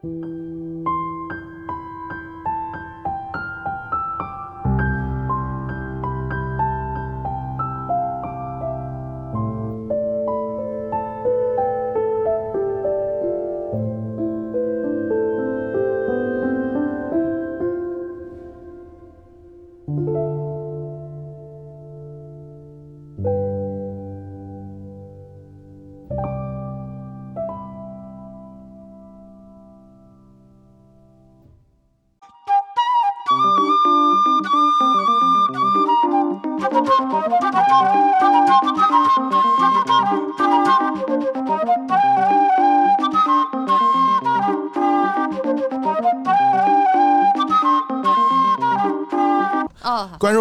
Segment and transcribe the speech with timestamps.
[0.00, 0.37] 哦，关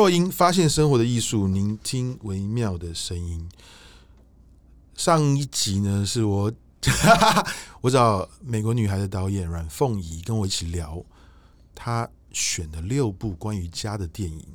[0.07, 3.49] 若英发现生活的艺术，聆听微妙的声音。
[4.95, 6.53] 上一集呢，是我
[7.81, 11.03] 我找美国女孩的导演阮凤仪跟我一起聊，
[11.75, 14.47] 她选的六部关于家的电影。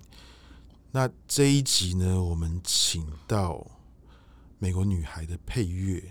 [0.91, 3.67] 那这一集呢，我们请到
[4.59, 6.03] 美国女孩的配乐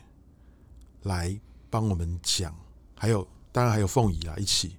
[1.02, 1.36] 来
[1.72, 2.56] 帮我们讲，
[2.94, 4.76] 还有当然还有凤仪啊，一起。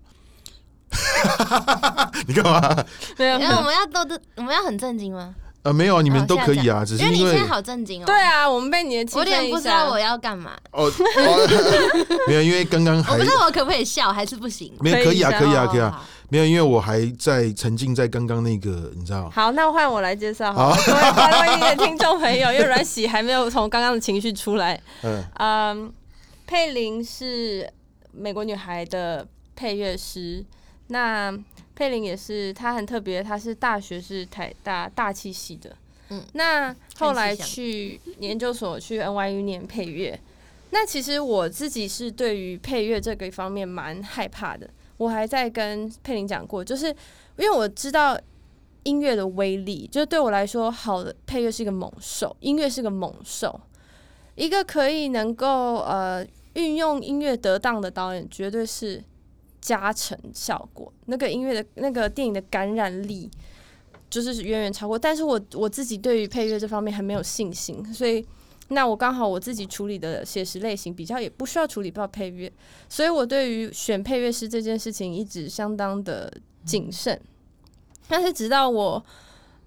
[2.26, 2.84] 你干嘛？
[3.18, 5.34] 没有，因为我们要都都，我们要很正经吗？
[5.62, 8.04] 呃，没有啊，你们都可以啊，只是因为你现在好正经哦。
[8.04, 10.50] 对啊，我们被你的气氛，我有点不知道我要干嘛。
[10.72, 10.90] 哦，
[12.26, 14.74] 没有，因为刚刚还我不知道我可不可以笑，还是不行？
[14.80, 15.96] 没有，可以啊，可以啊，可以啊。
[15.96, 19.30] 哦、没有，因为我还在沉浸在刚刚那个，你知道？
[19.30, 20.52] 好，那换我来介绍。
[20.52, 24.80] 好，各位的听众朋友，因为阮喜还没有从刚刚的情绪出来。
[25.02, 25.92] 嗯嗯，
[26.44, 27.72] 佩玲是
[28.10, 30.44] 美国女孩的配乐师。
[30.88, 31.36] 那
[31.74, 35.74] 佩玲也是，她很特别，她是大学是台大大气系的，
[36.10, 40.18] 嗯，那后来去研究所去 NYU 念配乐。
[40.70, 44.68] 那其实我自己是对于配乐这个方面蛮害怕的。
[44.98, 46.86] 我还在跟佩玲讲过，就是
[47.36, 48.18] 因为我知道
[48.84, 53.60] 音乐的威力，就是对我来说，好的配乐是一个猛兽，音乐是个猛兽，
[54.34, 59.02] 一个可以能够呃运用音乐得当的导演，绝对是。
[59.62, 63.30] 加成效果，那个音乐的那个电影的感染力，
[64.10, 64.98] 就是远远超过。
[64.98, 68.26] 但是我我自己对于配乐这方面还没有信心，所以
[68.68, 72.52] 那我刚好我自己处理的写实类型比较也不需要处理到配乐，
[72.88, 76.32] 所以我对于选配乐师这件事情一直相当的
[76.64, 77.18] 谨慎。
[78.08, 79.02] 但是直到我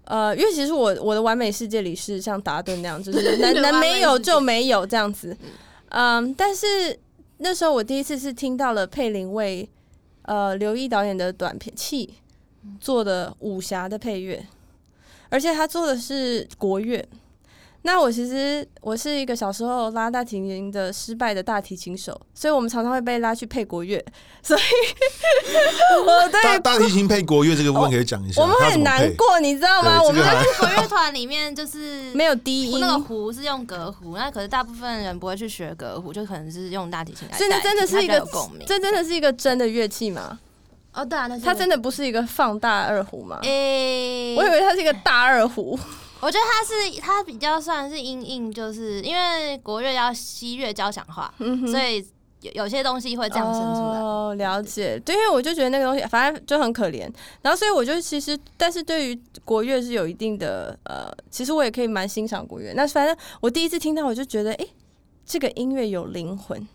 [0.04, 5.36] 呃，因为其实我我的完美世界里是像达顿那样，就是 能能没有就没有这样子。
[5.88, 6.66] 嗯，但是
[7.38, 9.68] 那时候我第一次是听到了佩林为
[10.26, 12.14] 呃，刘毅导演的短片《器》
[12.80, 14.46] 做的武侠的配乐，
[15.28, 17.08] 而且他做的是国乐。
[17.86, 24.04] 那我其实我是一个小时候拉大提琴的失败的大提琴手，所以我们常常会被拉去配国乐。
[24.42, 24.60] 所以，
[26.04, 28.42] 我对大大提琴配国乐这个部分可以讲一下。
[28.42, 30.02] 我们会很难过，你知道吗？
[30.02, 37.38] 我们在国乐团里面就是 没有低音，那个胡是用革胡，那可是大部分人不会去学革胡，就可能是用大提琴来。
[37.38, 40.40] 所以那真的是一个共鸣这真的是一个真的乐器吗？
[40.92, 43.38] 哦，对啊，那它真的不是一个放大二胡吗？
[43.44, 45.78] 诶、欸，我以为它是一个大二胡。
[46.26, 52.04] 我觉得它是它比较算是因应，就是因为国乐要西乐交响化，嗯、所以
[52.40, 54.00] 有有些东西会这样生出来。
[54.00, 54.98] 哦，了解。
[55.04, 57.08] 对，因为我就觉得那个东西反正就很可怜，
[57.42, 62.72] 然后所以我就其实，但是对于国乐是有一定的呃，其实我也可以蛮欣赏国乐。
[62.74, 64.70] 那反正我第一次听到，我就觉得，哎、欸，
[65.24, 66.66] 这个音乐有灵魂。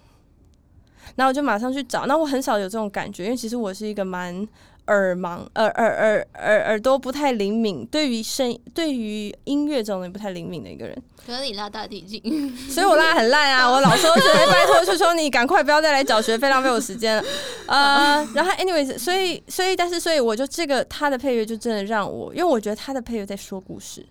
[1.15, 4.47] 然后我就马上去找，那我很少有这种感觉，因为其实我是一个蛮
[4.91, 10.95] 耳盲、耳耳耳耳耳朵不太灵敏，对于声、对于音乐这种人不太灵敏的一个人。
[11.25, 12.21] 可是你拉大提琴，
[12.69, 13.69] 所以我拉很烂啊！
[13.71, 17.23] 我老师都觉得拜托求求你赶快不要再来缴学费，浪费我时间了。
[17.67, 24.05] 呃， 然后 anyways，所以所以但是所以我就这个他的配乐就真的让我，因为我觉得他的配乐在说故事，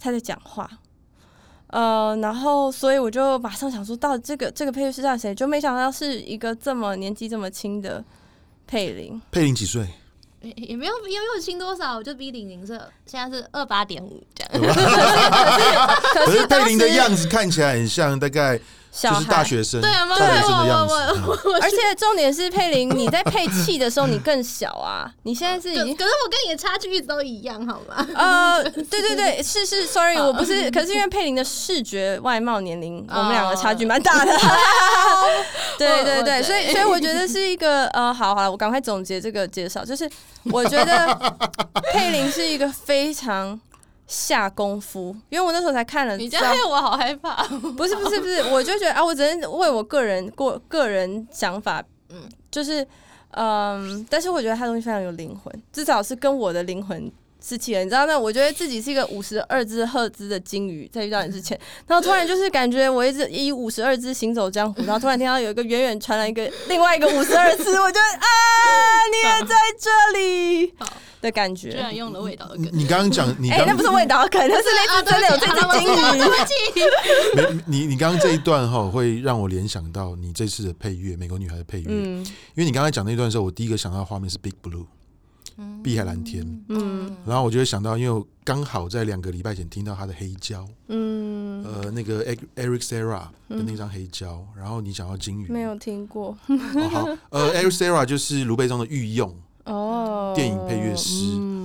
[0.00, 0.68] 他在讲话。
[1.68, 5.32] 呃，然后，所以我就马上想说，到底这个这个配乐是让谁？
[5.32, 8.04] 就没想到是一个这么年纪这么轻的
[8.66, 9.22] 佩林。
[9.30, 9.86] 佩林几岁？
[10.40, 14.52] 也也没有也没有轻多少，就比零零色现在是二八点五这样。
[16.14, 18.58] 可是佩林的样子看起来很像大概。
[18.92, 20.94] 就是大学生，对啊，大学生的样子。
[21.62, 25.08] 而且重点是佩玲，你在配气的时候你更小啊！
[25.22, 28.04] 你现在是已经，可是我跟你的差距一直都一样，好吗？
[28.14, 34.32] 呃，对对对，是是，sorry，我不是，可是因为佩玲的视觉、外貌、年龄，我们两个差距蛮大的。
[35.78, 40.10] 对对对，所以所以我觉得是一个呃，好好，我赶快总结这个介绍，就是
[40.50, 41.06] 我觉得
[41.94, 43.58] 佩玲是一个非常。
[44.10, 47.44] 下功夫，因为我那时候才看了，你这样我好害怕。
[47.76, 52.84] 不是不是不是，我就觉得啊，我只能为我个人过个人想法嗯，就是
[53.30, 57.10] 嗯，但是我觉得他东西非常有灵魂，至少是跟我的灵魂。
[57.42, 68.26] 是气了，你知道那我觉得自己是一个五十二只赫兹的鲸鱼，在遇到你之前， 然后突然就是感觉我一直以五十二只行走江湖，然后突然听到有一个远远传来一个另外一个五十二只，我就啊，
[69.10, 70.72] 你也在这里
[71.20, 71.70] 的感觉。
[71.70, 75.96] 居然用了味道的梗，你刚刚讲你，哎，那不是味道，可能 是那只真的有这只鲸鱼。
[76.18, 76.54] 对不起，
[77.36, 84.86] 没你你刚刚这一段哈，会让我联想到你这次的配乐，美国女孩的配乐，嗯，因为你刚才讲那段的时候，我第一个想到的画面是 Big Blue。
[85.82, 92.24] 碧海蓝天，嗯，然后我就会想到，因为我刚好在两个礼拜前听到他的黑胶，嗯，呃，那个
[92.56, 96.36] Eric Serra 的那张黑胶，然后你想要金鱼，没有听过，
[96.90, 99.34] 好，呃，Eric Serra 就是卢贝松的御用
[99.64, 101.14] 哦，电影配乐师，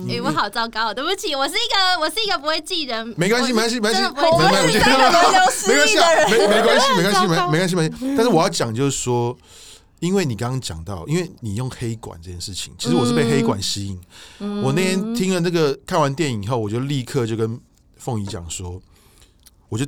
[0.08, 9.36] 哎，我好糟糕，对不起，我是一个我是一个不会记人，没关系，没关系，没关系，没关系，没关系，没关系，没没关系，没关系，没没关系，没关系，但是我要讲就是说。
[10.00, 13.98] 因为你刚刚讲到，因为你用黑管这件事情，其实我是被黑管吸引。
[14.40, 17.58] 嗯、我那天听了那个看完电影以后，我就立刻就跟
[17.96, 18.80] 凤仪讲说，
[19.70, 19.86] 我就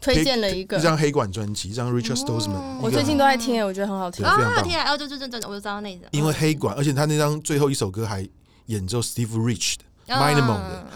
[0.00, 2.78] 推荐了一个一张黑管专辑，一张 Richard Stosman、嗯。
[2.80, 4.90] 我最近都在听，我觉得很好听，啊，好听啊！
[4.90, 6.08] 哦，就就就就，我就知道那个。
[6.12, 8.26] 因为黑管，而且他那张最后一首歌还
[8.66, 9.74] 演奏 Steve Reich
[10.06, 10.86] 的 Minimal 的，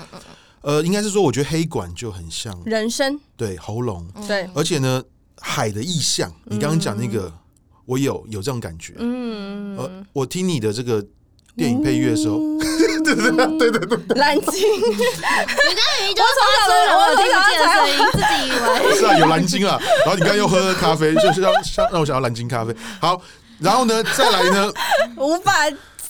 [0.62, 5.04] 呃，应该是说，我觉得黑管就很像人声，对喉咙，对，而且呢，
[5.38, 7.30] 海的意象，你刚刚讲那个。
[7.86, 11.04] 我有有这种感觉，嗯，呃，我听你的这个
[11.56, 12.38] 电影配乐的时候，
[13.04, 14.82] 对对对对对，蓝鲸，你
[15.74, 18.96] 刚才就发出了我听不见的声音，自己以为。
[18.96, 21.52] 是啊，有蓝鲸啊，然后你刚刚又喝了咖啡，就是让
[21.92, 23.20] 让我想要蓝鲸咖啡，好，
[23.58, 24.72] 然后呢，再来呢，
[25.16, 25.52] 无法。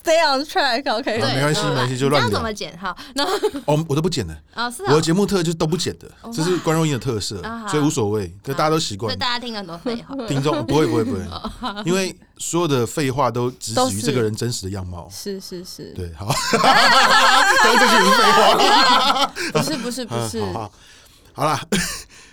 [0.05, 2.31] Stay on track，OK，没关系，没关系，就乱讲。
[2.31, 2.77] 怎么剪？
[2.77, 3.25] 好，那
[3.65, 4.37] 我我都不剪的。
[4.55, 9.19] 我的节目特就是都不剪的，这是关若英的特色，所以无所谓，就大家都习惯。
[9.19, 10.15] 大家听很多废话。
[10.27, 11.21] 听众 不会不会不会，
[11.87, 15.09] 因为所有的废话都只止于这个人真实的样貌。
[15.11, 16.27] 是是是，对，好。
[16.53, 19.27] 刚刚这些是废话。
[19.55, 20.45] 不是不是不是。
[20.53, 20.71] 好，
[21.33, 21.59] 好啦，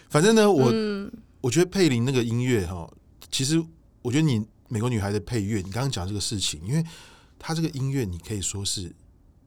[0.10, 0.74] 反正呢，我
[1.40, 2.86] 我觉得佩林那个音乐哈，
[3.32, 3.64] 其实
[4.02, 6.84] 我觉得你美国女孩的配乐，你刚刚讲这个事情，因为。
[7.44, 8.94] 他这个音乐，你可以说是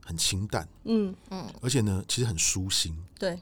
[0.03, 2.93] 很清淡，嗯嗯，而且呢，其实很舒心。
[3.17, 3.39] 对，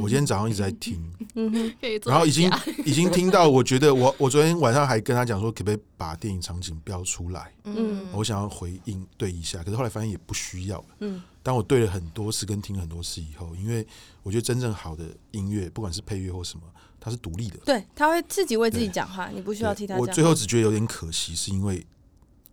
[0.00, 1.02] 我今天早上一直在听，
[1.34, 1.74] 嗯，
[2.04, 2.48] 然后已经
[2.84, 7.52] 已经听到，我觉得我我昨天晚上还跟他讲说，可不可以把电影场景标出来？
[7.64, 10.82] 嗯，我想要回应对一下，可是后来发现也不需要。
[11.00, 13.84] 嗯，当我对了很多次跟听了很多次以后，因为
[14.22, 16.62] 我觉得真正好的音乐，不管是配乐或什么，
[17.00, 20.00] 它是独立的，对，他会自己为自己讲话，你不需要替他讲。
[20.00, 21.84] 我最后只觉得有点可惜，是因为。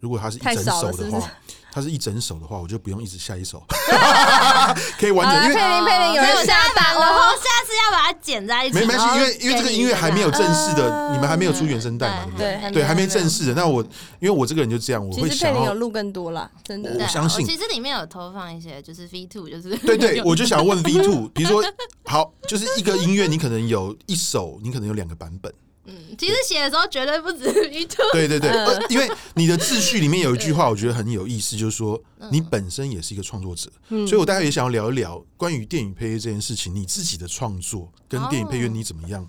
[0.04, 1.32] 如果它是一整首的话，
[1.72, 3.64] 他是一整首的话，我就不用一直下一首，
[5.00, 5.44] 可以完整。
[5.44, 8.80] 因为佩林佩林有人下班了，然后下次要把它剪在一起。
[8.80, 12.26] 没关系，因为因为这个音乐还没有正式的，你们还没有出原声带嘛？
[12.26, 12.72] 对不对？
[12.74, 13.54] 对，还没正式的。
[13.54, 13.82] 那我
[14.20, 15.30] 因为我这个人就这样，我会想。
[15.30, 16.92] 其实佩玲有录更多了，真的。
[17.00, 17.48] 我相信。
[17.48, 21.64] 其实里面有投放一些，就是 V two，就是对对， 我就想问 V two，比如说
[22.04, 25.50] 好，就是一个音乐，你可能有一首，你可能有两个版本。
[25.86, 28.02] 嗯，其实写的时候绝对不止一图。
[28.14, 28.52] 对对对，
[28.90, 32.02] 因为你的秩序里面有一句 话，我觉得很有意思，就是说
[32.32, 39.28] 你本身也是一个创作者，所以我大概也想要聊一聊关于电影配乐这件事情，你自己的创作跟电影配乐你怎么样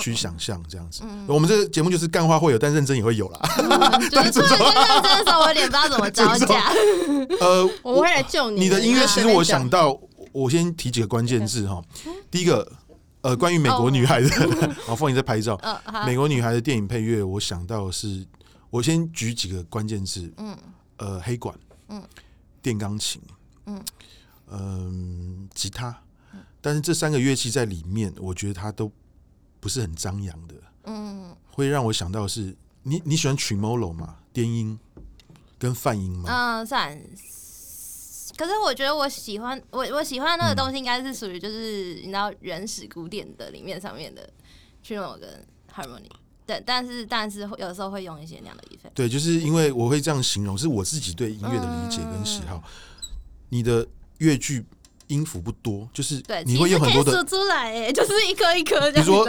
[0.00, 1.02] 去想象这样子。
[1.26, 3.40] 我们这个节目就是干话会有，但认真也会有啦。
[4.10, 6.72] 就是突然间认真的时候，我有点不知道怎么招架。
[7.40, 8.60] 呃，我会来救你。
[8.60, 10.00] 你的音乐其实我想到，
[10.32, 11.82] 我先提几个关键字哈。
[12.30, 12.66] 第一个。
[13.22, 14.28] 呃，关于美国女孩的，
[14.84, 15.58] 好，凤仪在拍照。
[16.04, 18.26] 美国女孩的电影配乐，我想到的是，
[18.68, 20.32] 我先举几个关键字。
[20.38, 20.58] 嗯，
[20.96, 21.56] 呃，黑管，
[21.88, 22.02] 嗯，
[22.60, 23.22] 电钢琴，
[23.66, 23.82] 嗯，
[24.48, 25.96] 嗯，吉他。
[26.60, 28.90] 但是这三个乐器在里面，我觉得它都
[29.60, 30.54] 不是很张扬的。
[30.84, 34.16] 嗯，会让我想到的是，你你喜欢 tremolo 吗？
[34.32, 34.78] 电音
[35.58, 36.28] 跟泛音吗？
[36.28, 37.00] 嗯，算。
[38.42, 44.28] 可是我觉得我喜欢我我喜欢那个东西，应该是属于就是你知道原始古典的里面上面的
[44.84, 45.28] tremolo 跟
[45.72, 46.10] harmony，
[46.44, 48.90] 对，但是但是有时候会用一些那样的 effect。
[48.94, 52.60] 对，就是因为我会这样形容，是我自己对音乐的理解跟喜好。
[53.48, 53.86] 你的
[54.18, 54.64] 乐句
[55.06, 59.24] 音符不多，就是对，你会有很多的出来，哎， 就是一颗一颗，比如说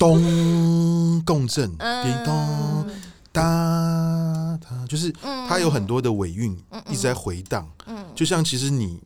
[0.00, 2.90] 咚共振，叮咚。
[3.32, 5.10] 哒，它就是
[5.48, 6.56] 它有很多的尾韵
[6.88, 7.68] 一直在回荡，
[8.14, 9.00] 就像其实你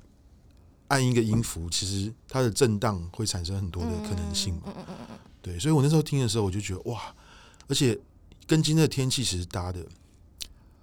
[0.89, 4.73] 按一个音符，其实它的震荡会产生很多的可能性嘛。
[5.41, 7.01] 对，所以我那时候听的时候，我就觉得哇，
[7.69, 7.99] 而且
[8.47, 9.85] 跟今天的天气其实搭的，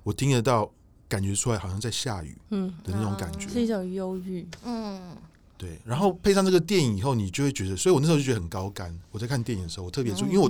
[0.03, 0.69] 我听得到，
[1.07, 2.73] 感觉出来好像在下雨，嗯。
[2.83, 5.15] 的那种感觉，是一种忧郁，嗯，
[5.59, 8.97] 对，然后配上这个电影以后，你就会觉得，所以我那时候就觉得很高干。
[9.11, 10.49] 我在看电影的时候，我特别注意，因为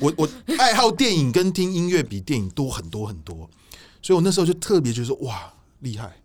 [0.00, 3.48] 我我我爱好电影跟听音乐比电影多很多很多，
[4.02, 6.16] 所以我那时候就特别觉得说哇厉害，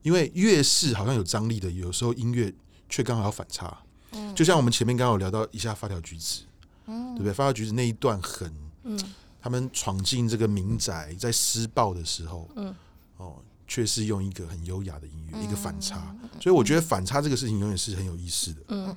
[0.00, 2.50] 因为越是好像有张力的，有时候音乐
[2.88, 3.76] 却刚好要反差。
[4.12, 6.40] 嗯，就像我们前面刚好聊到一下发条橘子，
[6.86, 7.34] 嗯，对不对？
[7.34, 8.50] 发条橘子那一段很，
[8.84, 8.98] 嗯，
[9.42, 12.74] 他们闯进这个民宅，在施暴的时候，嗯，
[13.18, 13.36] 哦。
[13.72, 18.60] 却是用一个很优雅的音乐，嗯、一个反差，所以我觉得反差这个事情永远是很有意思的。
[18.68, 18.94] 嗯，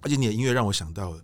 [0.00, 1.20] 而且你的音乐让我想到了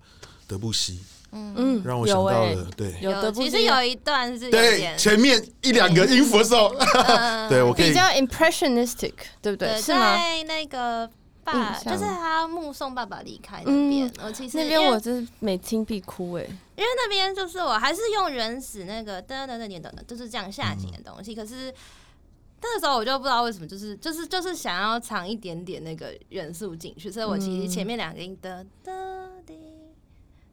[0.46, 1.00] 德布西，
[1.32, 6.74] 嗯，让我想到了，欸、对，有德布西，其实有一段是对前面一两个音符的时候，
[7.48, 7.88] 对我可以。
[7.88, 9.68] 比较 impressionistic，对不对？
[9.70, 10.18] 对是吗？
[10.18, 11.10] 在那个
[11.42, 16.42] 爸，就是他目送爸爸离开那边，我、嗯、其实那边我真是每听必哭哎，
[16.76, 21.72] 因为那边就是我还是用原始那个噔噔噔噔噔的，就是这样下行的东西，嗯、可是。
[22.66, 29.54] 那个时候我就不知道为什么，就是就是就是想要藏一点点那个元素进去，所以我其实前面两个音的的的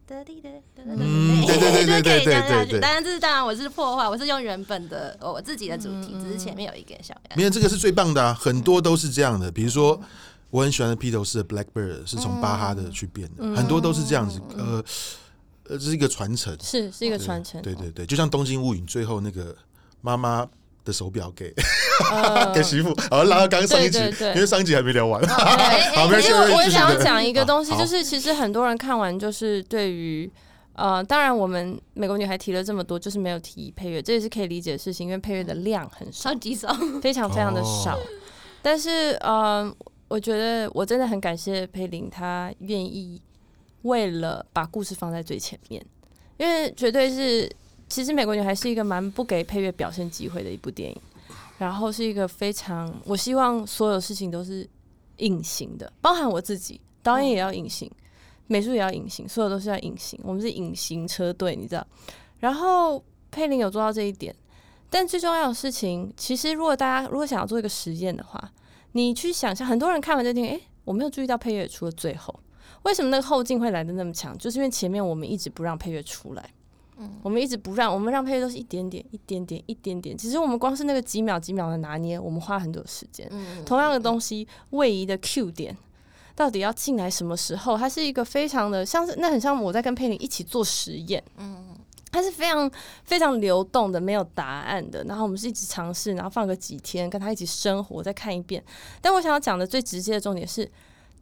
[0.06, 2.80] 的的的的，嗯，对对对对对对对。
[2.80, 7.14] 当然 这是当然我是破坏，我是用原本的我自己的主题，只是前面有一个小。
[7.34, 9.50] 没有这个是最棒的啊，很多都是这样的。
[9.50, 9.98] 比如说
[10.50, 14.38] 我很喜欢的披头士的 Blackbird 是从巴哈的去变的，很多都是这样子。
[14.56, 14.84] 呃
[15.68, 17.62] 呃，这是一个传承，是是一个传承。
[17.62, 19.56] 对对对，就像东京物语最后那个
[20.02, 20.46] 妈妈
[20.84, 21.52] 的手表给。
[22.54, 23.98] 给媳妇，好，拉到刚刚上一集，
[24.34, 25.22] 因为上一集还没聊完。
[25.28, 26.32] 好， 没事。
[26.32, 30.28] 我想要讲一个东西，就是其实很多人看完，就是对于
[30.74, 37.98] 呃，当然我们美国女孩提了这么多，就是没有提配乐，这也是可以理解的事情，因为配乐的量很少，超级少，非常非常的少。
[38.62, 39.72] 但是呃，
[40.08, 43.20] 我觉得我真的很感谢佩玲，她愿意
[43.82, 45.84] 为了把故事放在最前面，
[46.38, 47.50] 因为绝对是，
[47.92, 50.96] 其实美国女孩是一个蛮不给配乐表现机会的一部电影。
[51.58, 54.66] 然后是一个非常，我希望所有事情都是
[55.18, 57.90] 隐形的，包含我自己，导演也要隐形，
[58.46, 60.18] 美术也要隐形，所有都是要隐形。
[60.22, 61.86] 我们是隐形车队，你知道。
[62.38, 64.34] 然后佩林有做到这一点，
[64.88, 68.52] 但最重要的事情，其实如果大家如果想要做一个实验的话，
[68.92, 72.34] 你去想象，很多人看完这电影，诶，我没有注意到配乐出了最后，
[72.84, 74.36] 为什么那个后劲会来的那么强？
[74.38, 76.50] 就是因为前面我们一直不让配乐出来。
[77.22, 80.16] 我们一直不让，我们让配乐都是一点点、一点点、一点点。
[80.16, 83.30] 其实我们光是那个几秒、几秒的拿捏，我们花很多时间。
[83.64, 85.76] 同样的东西，位移的 Q 点
[86.34, 87.76] 到底要进来什么时候？
[87.76, 91.22] 它是一个非常的像是，那很像我在跟佩林一起做实验。
[91.36, 91.76] 嗯，
[92.10, 92.70] 它是非常
[93.04, 95.04] 非常流动的，没有答案的。
[95.04, 98.62] 然后我们是一直尝试，然后放个几天，跟他一起生活，再看一遍。
[99.00, 100.70] 但我想要讲的最直接的重点是，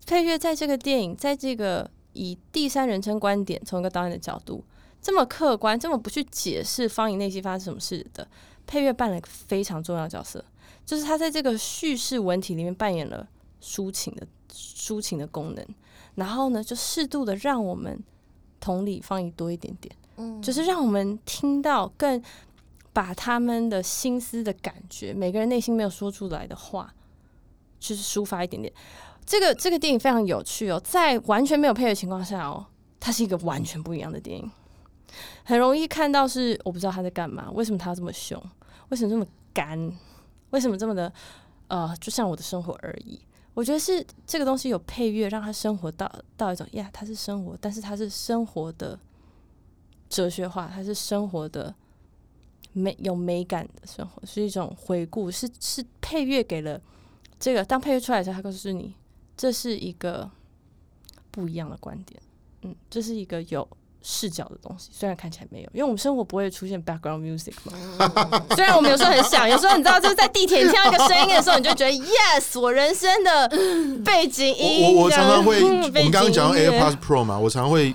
[0.06, 4.64] 配乐在这个电影，在这个以第三人称观点，从一个导演的角度。
[5.02, 8.26] 这么客观，这么不去解释方怡内心发生什么事的，
[8.66, 10.45] 配乐扮了一个非常重要的角色，
[10.85, 13.26] 就是他在这个叙事文体里面扮演了
[13.62, 15.66] 抒情的抒情的功能，
[16.16, 17.99] 然后呢，就适度的让我们
[18.61, 22.23] 同理方怡多一点点，嗯，就是让我们听到更
[22.92, 26.92] 把他们的心思的感觉，每个人内心没有说出来的话，
[27.78, 28.71] 就是抒发一点点。
[29.25, 32.66] 这个这个电影非常有趣哦，在完全没有配乐的情况下哦，
[32.99, 34.50] 它是一个完全不一样的电影。
[35.45, 38.40] 很容易看到是我不知道他在干嘛，为什么他这么凶，
[38.88, 39.79] 为什么这么干，
[40.50, 41.12] 为什么这么的
[41.69, 43.21] 呃，就像我的生活而已。
[43.52, 48.99] 我觉得是这个东西有配乐，让他生活到到一种呀，他是生活，但是他是生活的
[50.09, 51.75] 哲学化，他是生活的
[52.73, 56.81] 美有美感的生活，是一种回顾，是是配乐给了
[57.38, 57.64] 这个。
[57.64, 58.95] 当配乐出来的时候，他告诉你
[59.37, 60.31] 这是一个
[61.33, 62.23] 不一样的观点，
[62.62, 63.69] 嗯，这是一个有。
[64.02, 68.45] 视角的东西，虽然看起来没有，因为我们生活不会出现 background music 嘛。
[68.54, 73.49] 虽然我们有时候很想，有时候你知道，就是在地铁听到一个声音的时候，你就觉得 yes，我人生的
[74.04, 74.97] 背景音。
[74.97, 77.95] 我我常常会，我们刚刚讲到 AirPods Pro 嘛，我常常会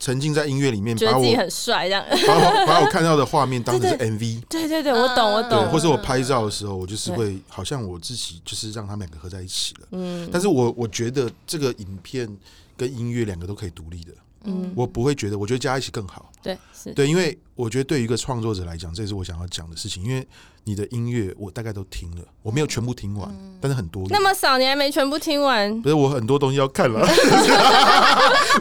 [0.00, 4.42] 沉浸在音乐里面，觉得自己很帅，这样把我把我看到的画面当成是 MV。
[4.48, 5.70] 对对对，我懂我懂。
[5.70, 9.86] 或者我拍照的时候，我就是会好像我自己就是让他们两个合在一起了。
[9.92, 12.28] 嗯，但是我我觉得这个影片
[12.76, 14.12] 跟音乐两个都可以独立的。
[14.44, 16.30] 嗯，我不会觉得，我觉得加一起更好。
[16.42, 20.02] 对，是对，因为我觉得对于一个创作者来讲，这也是我想要讲的事情。
[20.02, 20.26] 因为
[20.64, 24.06] 你的音乐我大概都听了，我没有全部听完，嗯、但是很多。
[24.10, 25.80] 那么少，你还没全部听完？
[25.82, 27.00] 不是，我很多东西要看了。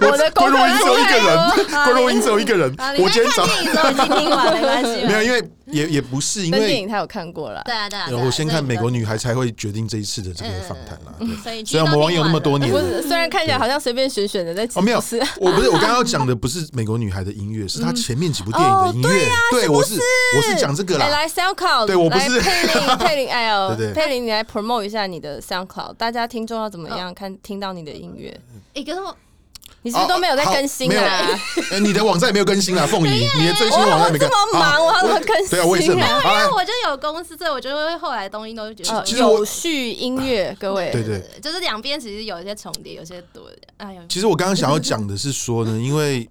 [0.01, 2.75] 我的观众只有一个人，观众只有一个人。
[2.99, 5.05] 我今天早上已经听完，没关系。
[5.07, 5.49] 没有，因为。
[5.67, 8.07] 也也不是因为电影他有看过了，对啊对啊。
[8.09, 11.15] 然后我先看《美国女孩》才会决定这一次的这个访谈啦。
[11.65, 12.69] 虽然我们网友那么多年，
[13.01, 14.69] 虽然看起来好像随便选选的在。
[14.75, 15.01] 哦，没有，
[15.39, 19.29] 我不是我刚刚要讲的不是《美国女孩》的音乐，是他前面几部电影音乐。
[19.51, 19.99] 对，我是
[20.35, 21.07] 我是讲这个啦。
[21.07, 28.39] 来 SoundCloud，对我不是佩林，佩林， 哎呦，佩林，你来 promote 一下你的 SoundCloud，大家听众要怎么样看听到你的音乐？
[28.73, 28.93] 一个。
[29.85, 31.27] 你是不是都没有在更新啊？
[31.69, 34.29] 哎， 你的网站也没有更新啊， 凤仪，你的最新网站没更。
[34.29, 35.49] 这么忙，我要怎么更新？
[35.49, 35.99] 对啊，为什么？
[35.99, 43.51] 因为我就有公司，所以我觉得后来东西都觉得有序音乐，各位，对对，就是两边其实有一些重叠，有些多。
[43.75, 46.29] 哎呀，其实我刚刚想要讲的是说呢，因为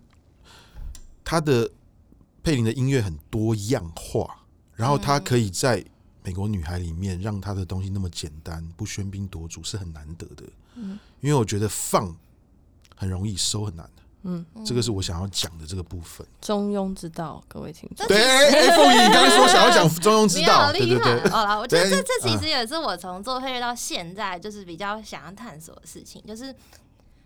[1.23, 1.69] 他的
[2.43, 4.45] 佩林的音乐很多样化，
[4.75, 5.85] 然后他可以在
[6.23, 10.45] 美国女孩里面让他的东西那么简单，不喧宾夺主，是很难得的。
[10.75, 12.15] 嗯，因为我觉得放。
[12.95, 16.25] 很容易收很难的，嗯，这个是我想要讲的这个部分。
[16.41, 18.07] 中庸之道，各位听众。
[18.07, 21.29] 对，哎，凤仪，你刚才说想要讲中庸之道，对对对。
[21.29, 26.55] 好了，我觉得这这其实也是我从做配乐到现在，就是比较想要探索的事情，就是。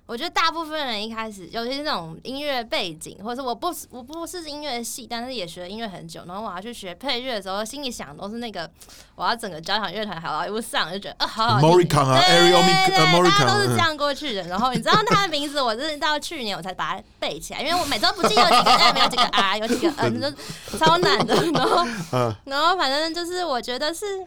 [0.06, 8.70] 我觉得大部分人一开始，尤其是那种音乐背景，或者是我不我不是音乐系，但是也学了音乐很久，然后我要去学配乐的时候，心里想的都是那个
[9.16, 11.68] 我要整个交响乐团好了，一路上就觉得啊，好好听。
[11.68, 14.44] Morricone 啊，Ariel，大家都是这样过去的。
[14.44, 20.30] 然后你知道他的名字，我是到去年我才把它背起来，因为我每周不记得有几个 M，有几个 R， 有几个 N，就
[20.78, 21.34] 超难的。
[21.50, 21.84] 然后，
[22.46, 24.24] 然后反正就是我觉得是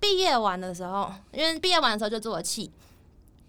[0.00, 2.72] 毕业完的时候，因为毕业完的时候就做了气，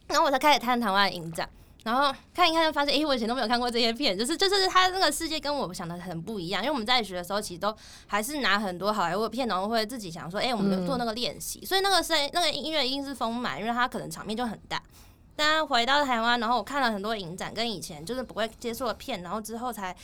[0.05, 1.49] 然后我才开始看台湾的影展。
[1.83, 6.63] 然后看一看，就发现，哎，我以前都没有看过这些片，就是就是他那个世界跟我们想的很不一样。
[6.63, 7.75] 因为我们在学的时候，其实都
[8.07, 11.65] 还是拿很多好莱坞片，然后会自己想说，哎，我们做那个练习。
[11.65, 14.81] 所以那个是那个音乐一定是丰满，因为它可能场面就很大。
[15.35, 19.95] 但回到台湾，然后我看了很多影展，跟以前就是不会接触的片，然后之后才。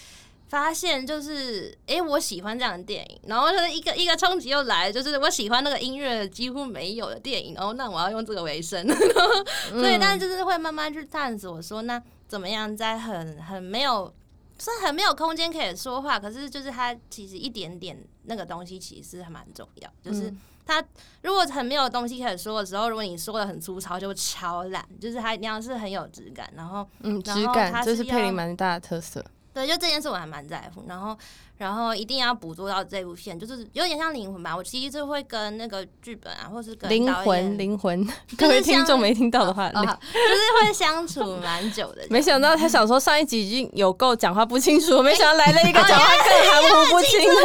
[0.49, 8.83] 发现就是，哎、欸，我喜欢这样的电影，然后就是一个一个冲击又来，就是我喜欢那个音乐几乎没有的电影，然后那我要用这个为生，
[9.69, 14.11] 所以，但是就是会慢慢去探索，说那怎么样在很很没有，
[14.57, 20.33] 是很没有空间可以说话，可是就是它其实一点点那个东西其实还蛮重要，就是
[20.65, 20.83] 它
[21.21, 29.23] 如果很没有东西可以说的时候，如果你说的很粗糙，就超烂，就是它一定要是很有质感，然后嗯，质感这是佩林蛮大的特色。
[29.53, 31.17] 对，就这件事我还蛮在乎，然后，
[31.57, 34.55] 然后一定要捕捉到这部片，就是有点像灵魂吧。
[34.55, 38.07] 我其实就会跟那个剧本啊，或是跟灵魂，灵魂，
[38.37, 42.05] 各位听众没听到的话，就是会相处蛮久的。
[42.09, 47.35] 没想到他想说上一集已经有够讲话不清楚， 没想到来了一个讲话更含糊不清的。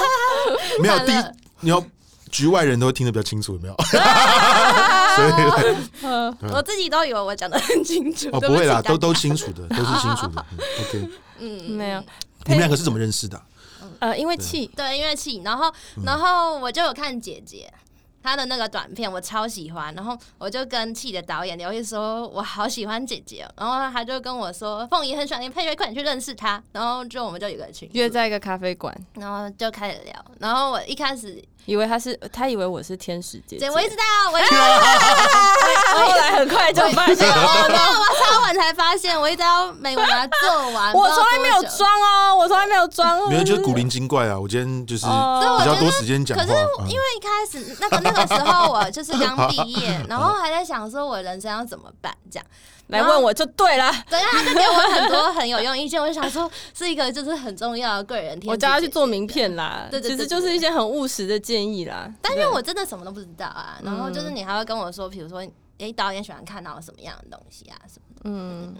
[0.80, 1.12] 没有第，
[1.60, 1.82] 你要
[2.30, 3.74] 局外人都会听得比较清楚，有没有？
[6.00, 6.08] 所
[6.48, 8.28] 以， 我自己都以为我讲的很清楚。
[8.32, 10.44] 哦，不会啦，都都清楚的，都是清楚的。
[10.80, 11.08] OK。
[11.38, 12.00] 嗯，没有。
[12.46, 13.40] 你们两个是怎么认识的？
[13.98, 15.42] 呃，因为气，对，因为气。
[15.44, 15.72] 然后，
[16.04, 17.70] 然后我就有看姐姐
[18.22, 19.94] 她的那个短片，我超喜欢。
[19.94, 23.48] 然后我就跟气的导演刘毅说，我好喜欢姐姐。
[23.56, 26.62] 然后他就跟我说，凤仪很喜欢你配乐，快点去认识她。
[26.72, 30.24] 然后就我们就有个群，约在一个咖啡馆，然后就开始聊。
[30.38, 31.42] 然后我一开始。
[31.66, 33.70] 以为他是，他以为我是天使姐姐。
[33.70, 36.08] 我一直在啊，我知道。
[36.08, 40.90] 后来很快就发现，我超晚才发现，我一直要美国把它做完。
[40.96, 43.28] 我从来没有装哦，我从来没有装。
[43.28, 44.40] 没有，就是古灵精怪啊！
[44.40, 46.42] 我今天就是比较多时间讲话。
[46.42, 52.46] 可是因为一开始那个那个时候我就是刚毕业，然后还在想说我人生要怎么办这样。
[52.90, 56.02] 来问我就对了，对啊，他就给我很多很有用意见。
[56.02, 58.36] 我就想说，是一个就是很重要的贵人。
[58.46, 62.12] 我叫他去做名片啦，对对，其实就是一些很务实的建议啦。
[62.20, 65.40] 但因为我真的什么都不知道啊，然后就是你还会跟我说，比如说，
[65.78, 68.22] 哎，导演喜欢看到什么样的东西啊什么的。
[68.24, 68.74] 嗯，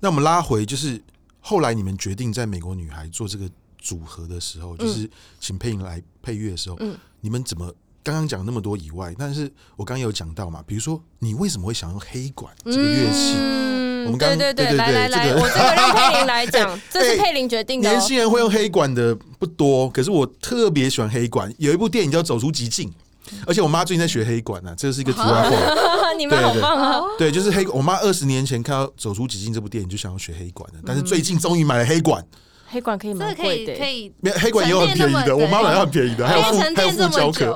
[0.00, 0.98] 那我们拉回，就是
[1.40, 5.06] 后来你们决定在美国女孩做这个组合的时候，就是
[5.38, 7.70] 请配音来配乐的时候，嗯，你们怎么？
[8.04, 13.34] 刚刚讲那么多以外，但是我刚刚有讲到嘛，比如说你为什么会想用黑管这个乐器？
[13.36, 17.92] 嗯、我们刚刚对对对，来来来，这个、我这个让佩玲来讲， 这是佩玲决定的、哦。
[17.92, 21.52] 年轻人会用黑管的不多，可是我特别喜欢黑管。
[21.58, 22.88] 有一部电影叫《走出极境》，
[23.46, 25.56] 而且我妈最近在学黑管呢、啊，这是一个题外话。
[26.18, 27.00] 你们好棒啊！
[27.16, 27.66] 对，就是黑。
[27.72, 32.24] 我妈二十年前看到《走出极境》这部电影就想要学黑管的，但是最近终于买了黑管。
[32.72, 34.12] 黑管可以蛮贵的，可以。
[34.40, 37.54] 黑管也有很便宜的，我妈买要很便宜的，还有附还有附胶壳，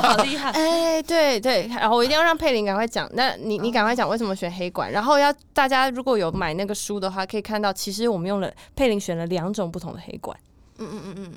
[0.00, 0.50] 好厉害。
[0.54, 3.08] 哎，对对，然后我一定要让佩林赶快讲。
[3.14, 4.92] 那你你赶快讲为什么选黑管？
[4.92, 10.36] 然后要大家如果有买那个书的话，可以看到其实我们用了佩林选了两种不同的黑管。
[10.78, 11.32] 嗯嗯嗯嗯。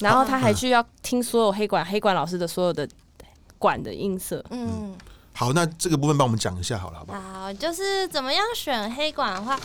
[0.00, 2.86] 然后他还去要听所有黑管黑管老师的所有的
[3.58, 4.44] 管的音色。
[4.50, 4.94] 嗯。
[5.32, 7.20] 好，那这个部分帮我们讲一下好了，好不好？
[7.20, 9.60] 好，就是怎么样选黑管的话。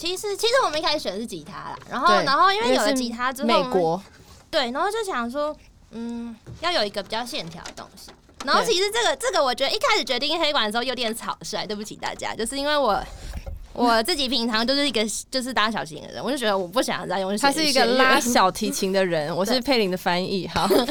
[0.00, 4.02] 其实，其实我们一开始选的是吉他啦，然后，对然后因为有了吉他之后，美国，
[4.50, 5.54] 对，然后就想说，
[5.90, 8.10] 嗯，要有一个比较线条的东西。
[8.46, 12.98] 然后其实这个，对这个我觉得一开始决定黑管的时候有点草率，对不起大家，就是因为我
[13.74, 17.36] 我自己平常就是一个就是拉小提的人，我就觉得我不想再用。
[17.36, 20.48] 他是一个拉小提琴的人， 我是佩林的翻译。
[20.48, 20.86] 好，不要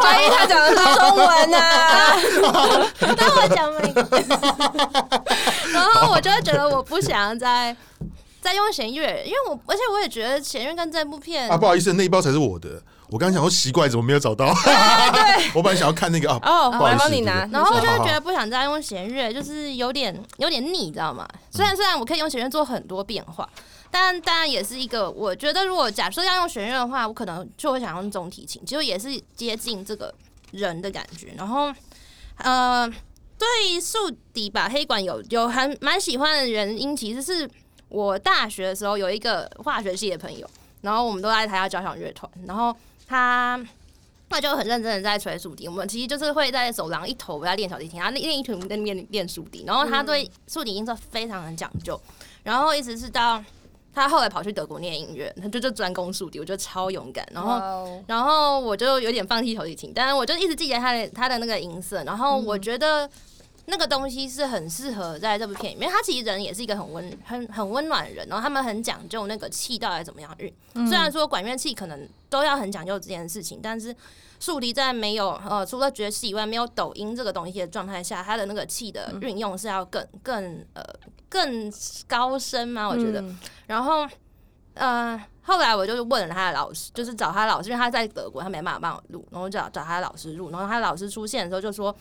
[0.00, 2.16] 怀疑他讲的是中文啊！
[3.16, 4.02] 当我讲美国，
[5.72, 7.74] 然后我就会觉得我不想再
[8.40, 12.82] 再用弦乐，因为我而且我也觉得弦乐跟这部片啊，不好意思，那一包才是我的。
[13.10, 14.52] 我刚刚想说奇怪，怎么没有找到？
[14.52, 16.38] 对， 我本来想要看那个啊。
[16.42, 17.48] 哦，我来帮你拿。
[17.50, 21.26] 然后我就觉得不想再用弦乐，就是有点有点腻，你知道吗？
[21.50, 23.48] 虽然虽然我可以用弦乐做很多变化，
[23.90, 30.14] 但当然也是一个，我觉得如果假设要用弦乐的话，我可能就会想用中提琴，其实也是接近这个
[30.50, 31.32] 人的感觉。
[31.34, 31.72] 然后，
[32.36, 32.86] 呃，
[33.38, 37.48] 对竖笛吧，黑管有有很蛮喜欢的原因，其实是
[37.88, 42.76] 我大学的时候有一个化学系的朋友，然后我们都在台下交响乐团，然后。
[43.10, 43.58] 他
[44.28, 51.98] 他就很认真的在吹竖笛，我们其实就是会在走廊一头在练小提琴，他另一头在练练竖笛，然后他对竖笛音色非常的讲究，
[52.42, 53.42] 然后一直是到
[53.98, 63.08] 他后来跑去德国念音乐，他就就专攻竖笛，我觉得超勇敢，然后然后我就有点放弃小提琴，但是我就一直记得他的他的那个音色，然后我觉得。
[63.70, 70.50] 那个东西是很适合在这部片里面，他其实人也是一个很温、很很温暖的人，然后他们很讲究那个气到底怎么样运。
[70.72, 73.94] 嗯、虽然说管乐器可能都要很讲究这件事情，但是
[74.40, 80.82] 竖笛在没有呃除了爵士以外没有抖音这个东西的状态下，它的那个气的运用是要更更呃
[81.28, 81.72] 更
[82.06, 82.88] 高深吗？
[82.88, 83.20] 我觉得。
[83.20, 84.06] 嗯、然后
[84.74, 91.94] 呃后来我就问了他的老师，就是找他的老师，因为他在德国，他没办法帮我录，然后找找他的老师录，然后他的老师出现的时候就说。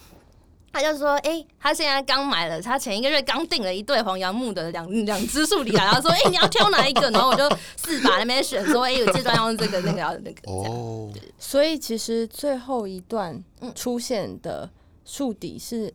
[0.69, 7.09] 他就说：“哎、欸，他现在刚买了，他前一个月刚订了一对黄杨木的两两只树梨来， 然后说：哎、欸，你要挑哪一个？
[7.09, 10.51] 然后我就四把那边选，说：哎、欸，有这段要用这个，那个要那个。
[10.51, 11.09] 哦，
[11.39, 13.41] 所以其实最后一段
[13.73, 14.69] 出现的
[15.03, 15.91] 树底是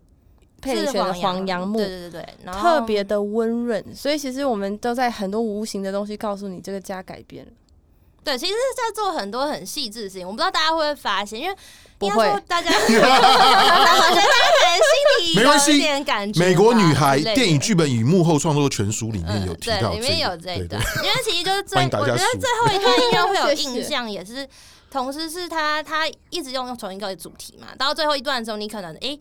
[0.62, 3.84] 佩玲选的黄杨木，对对对，然后特别的温润。
[3.94, 7.52] 所以其实我们都在很多无形的东西告诉你，这个家改变了。
[8.24, 11.54] 对，其实是在做很多很细致的事情，我不知道大家会不会发现，因为。”
[12.02, 13.20] 不会，大家，我觉得大家
[14.50, 16.40] 可能心里 有一点感觉。
[16.40, 20.82] 美国女孩电影剧本与幕后创作全书里面有提到，里面有这一段。
[20.96, 24.44] 因为其实就是最，我觉得最后一段应该会有 印象，也是
[24.90, 29.16] 同时是他他一直用同一个主题嘛，到最后一段的时候，你可能诶。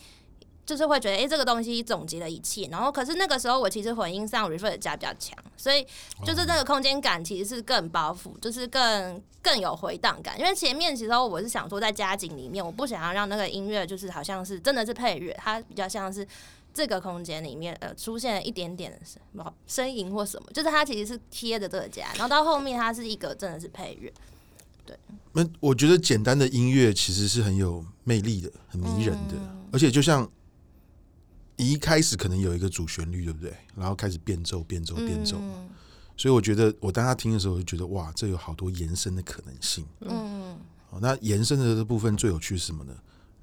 [0.65, 2.67] 就是会觉得，哎、欸，这个东西总结了一切。
[2.71, 5.86] 然后，可是那个时候我其实混音上 reverb 加比较强，所以
[6.26, 10.39] 就是那个空间感其实是更包袱，就是更更有回荡感。
[10.39, 16.26] 因为前面其实我是想说，在家景里面，我不想要让那个音乐就是好像是真的是配乐，它比较像是
[16.74, 22.06] 这个空间里面呃出现了一点点什么声音或什么，就是它其实是贴着这个家。
[22.13, 24.13] 然后到后面它是一个真的是配乐。
[24.86, 24.95] 对，
[25.34, 30.30] 那我觉得简单的音乐其实是很有魅力的，很迷人的，嗯、而且就像。
[31.62, 33.54] 一开始可能有一个主旋律，对不对？
[33.76, 35.38] 然后开始变奏、变奏、变奏。
[35.39, 35.69] 嗯、
[36.17, 39.86] 所以我觉得，我当他听的时候，我就觉得哇，这有好多延伸的可能性。
[40.02, 40.58] 嗯，
[41.00, 42.93] 那延伸的这部分最有趣是什么呢？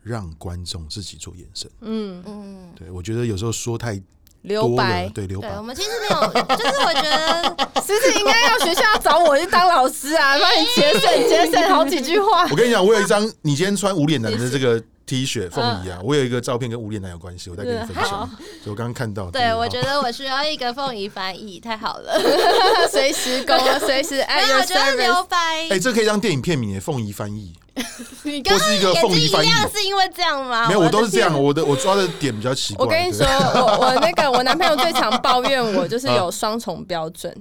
[0.02, 1.70] 让观众自己做延伸。
[1.82, 4.00] 嗯嗯，对，我觉得有时候说太
[4.42, 5.56] 留白，对留白。
[5.56, 12.44] 我们其实没有， 就是我觉得，其实应该要学校要找我去当老师啊， 帮你节省节省好几句话。
[12.50, 14.82] 我跟你讲，我有一张你今天穿无脸男的这个。
[15.08, 18.28] T 恤凤仪啊，我有一个照片跟无脸男有关系，我再跟你分享。
[18.62, 22.20] 所以我刚刚看到，对，我觉得我需要一个凤仪翻译，太好了，
[22.92, 25.36] 随时勾， 随时哎，我觉得留白，
[25.70, 27.54] 哎，这可以当电影片名，凤仪翻译。
[28.24, 30.66] 你刚刚眼睛一样是因为这样吗？
[30.66, 32.84] 没有，我都是这样，我的我抓的点比较奇怪。
[32.84, 37.34] 我跟你说，我我那个我男朋友最常抱怨我就是有双重标准。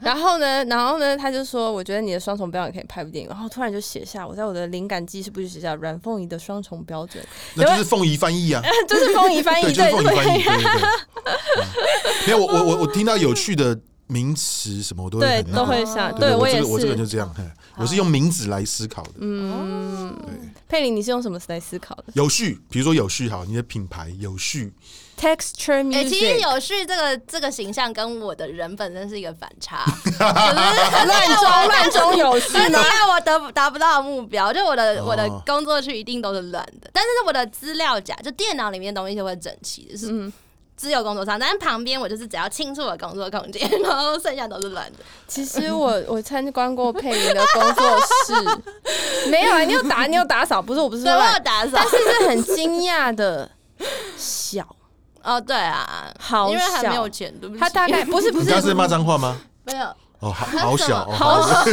[0.02, 7.22] 然后呢，然后呢，他就说：“我觉得你的双重标准可以拍部电影。”然后突然就写下，我在我的灵感记事簿就写下阮凤仪的双重标准，
[7.54, 10.42] 那就是凤仪翻译啊， 就是凤仪翻译，对，就是凤仪翻译。
[12.26, 17.34] 没有，我我我我听到有趣的名词什么，我都会对都会想，对我也是，我这个人就这样，
[17.76, 19.10] 我是用名字来思考的。
[19.18, 20.32] 嗯，对，
[20.66, 22.04] 佩玲，你是用什么来思考的？
[22.14, 24.72] 有序，比如说有序，好，你的品牌有序。
[25.20, 32.80] Texture music，、欸、其实有序这个这个形象跟我的人本身是一个反差， 就 是乱中乱中有序，因为
[33.10, 40.32] 我得达不到目标，就我的我的工作区一定都是乱的，但是我的资料夹就电脑里面的东西就会整齐，就是
[40.74, 45.00] 只有工作上，但是旁边我就是只要清楚我的工作空间，然后剩下都是乱的。
[45.28, 48.32] 其实我我参观过佩玲的工作室，
[49.30, 53.50] 没有啊，你有打你有打扫，不是我不是说我有打扫，但是是很惊讶的
[54.16, 54.66] 小。
[55.22, 57.60] 哦，对啊，好，因为还没有钱，对不起。
[57.60, 59.36] 他大概不是不是，你刚是骂脏话吗？
[59.64, 61.72] 没有，哦，好好小， 好小。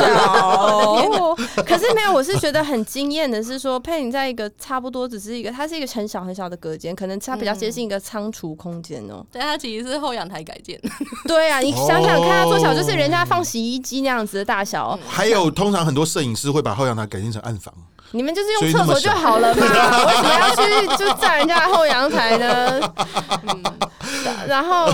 [1.63, 9.25] 可是没有，我是觉得很惊艳的是说，佩你在一个差不多只是一个，它是一个很小很小的隔间，可能它比较接近一个仓储空间哦。
[9.31, 10.79] 对，它其实是后阳台改建。
[11.27, 14.97] 对啊，你想想看，它多小，就是人家放洗衣机那样子的大小。
[15.07, 17.73] 还有，通常很多摄影师会把后阳台改建成暗房。
[18.11, 19.61] 你们就是用厕所就好了嘛，
[20.07, 22.79] 为什么要去就占人家后阳台呢？
[23.43, 23.61] 嗯，
[24.47, 24.89] 然后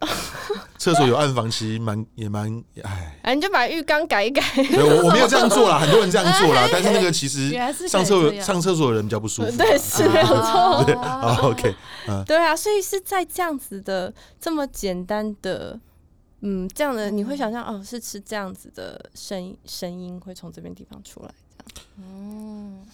[0.78, 3.18] 厕所有暗房，其实蛮也蛮哎。
[3.22, 4.42] 哎，你就把浴缸改一改。
[4.56, 7.50] 我我没有这样做啦， 很多人这样做啦，但是那个其实
[7.88, 9.56] 上厕所上厕所的人比较不舒服。
[9.56, 10.84] 对，是没有错。
[11.02, 11.74] 好，OK，
[12.06, 15.78] 嗯，对啊，所以是在这样子的这么简单的，
[16.42, 21.30] 嗯，这样的你会想象哦，是吃这样子的声声音会从这边地方出来。
[21.98, 22.86] 嗯，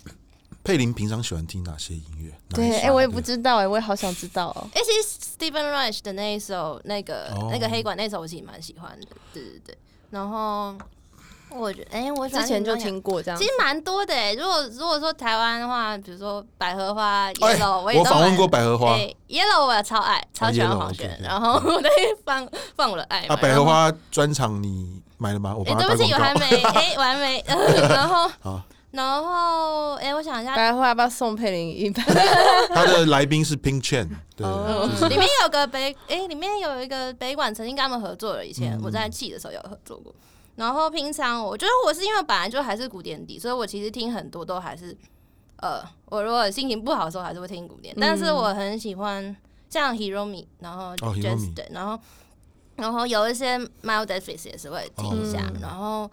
[0.65, 2.33] 佩林平常喜欢听哪些音乐？
[2.49, 4.67] 对，哎、欸，我也不知道、欸，哎，我也好想知道哦。
[4.73, 9.07] 哎、欸，其实 Stephen Reich 的那一首，那个、哦、那个黑管那首，我其实蛮喜欢的。
[9.35, 9.77] 对对对，
[10.09, 10.75] 然后
[11.51, 14.35] 我觉得，哎、欸，我之前就听过这样，其实蛮多的、欸。
[14.37, 21.11] 如果如果说台湾的话，比如说百合花 Yellow，我也访问过百合花、欸、Yellow，我也超爱，超喜欢黄轩。
[21.11, 21.91] 哦、然后 我在
[22.25, 25.55] 放放我的爱啊，百合花专场你买了吗？
[25.55, 27.45] 我帮他对不起，我还没，哎、欸，我还没。
[27.47, 28.63] 然后好。
[28.95, 32.01] 然后，哎，我想一下，待会要不要送佩林一杯？
[32.73, 38.47] 他的来宾是 Pink Chen，对，里面有个北，哎，里面有一个北管，曾经跟他们合作了。
[38.47, 40.15] 以前我在气的时候有合作过。
[40.55, 44.97] 然后平常我觉得我是因为本来就还是古典底，所以我其实听很多都还是，
[45.57, 47.93] 呃，我如果心情不好的时候还是会听古典。
[48.01, 49.37] 但是我很喜欢
[49.69, 51.99] 像 Hiromi，然后 Jazz 对，然后
[52.77, 56.09] 然后有一些 Miles Davis 也是会听一下，然后。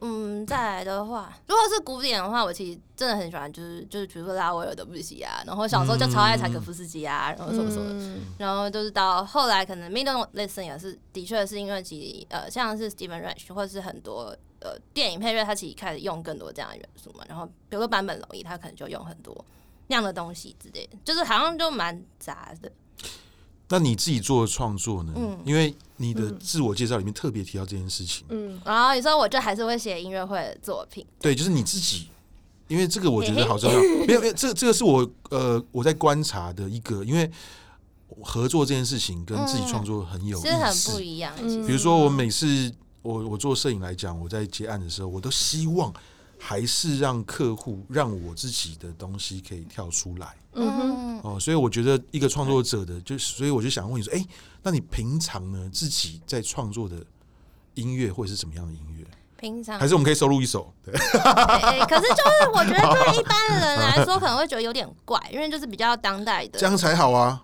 [0.00, 19.44] 嗯，再来的话，如果是古典的话，我其实真的很喜欢，就是就是比如说拉威尔的布西啊，然后小时候就超爱柴可夫斯基啊，然后什么什么，嗯、然后就是到后来可能 Middle Listen 也是，的确是因为其实呃像是 Stephen Reich 或者是很多呃电影配乐，他其实开始用更多这样的元素嘛，然后比如说坂本龙一，他可能就用很多
[19.86, 22.70] 那样的东西之类的，就是好像就蛮杂的。
[23.68, 25.12] 那你自己做的创作呢？
[25.16, 28.24] 嗯，因为你的自我介绍里面特别提到这件事情。
[28.28, 31.04] 嗯，然后你说我就还是会写音乐会的作品。
[31.20, 32.08] 对，就是你自己，
[32.68, 33.80] 因为这个我觉得好重要。
[34.06, 37.30] 没有，没有，这这个是我呃我在观察的一个，因为
[38.22, 41.34] 合作这件事情跟自己创作很有很不一样。
[41.66, 42.70] 比如说我每次
[43.02, 45.92] 我我做摄影来讲，我在接案的时候，我都希望。
[46.46, 54.22] 还是让客户让我自己的东西可以跳出来，嗯哼，哦，所以我觉得一个创作者的，就所以我就想问你说，哎，
[54.62, 56.96] 那你平常呢自己在创作的
[57.72, 59.06] 音乐会是什么样的音乐？
[59.38, 60.70] 平常还是我们可以收录一首？
[60.84, 67.42] 对，可是就是我觉得对一般的人来说 可能会觉得有点怪，因为就是比较当代的，这样才好啊。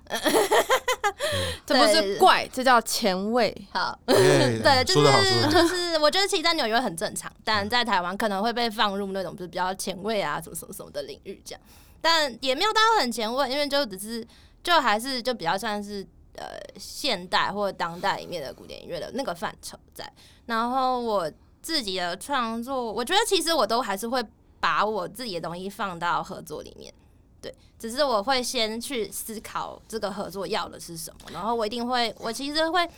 [1.67, 3.55] 这不是怪，这叫前卫。
[3.73, 11.61] 好， 对，就是就是，我觉得其实在纽约很正常，但在台湾可能会被放入那种就是比较前卫啊，什么什么什么的领域这样。
[12.01, 14.27] 但也没有到很前卫，因为就只是
[14.63, 16.47] 就还是就比较算是呃
[16.79, 20.11] 现代或者当代里面的古典音乐的那个范畴在。
[20.47, 24.25] 然后我自己的创作，我觉得其实我都还是会
[24.59, 26.93] 把我自己的东西放到合作里面。
[27.41, 32.89] 对，只是我会先去思考这个合作要的是什么，然后我一定会，我其实会，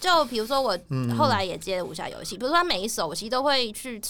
[0.00, 0.78] 就比如说我
[1.16, 4.00] 后来也接了武侠游戏，比如说他每一首我其实都会去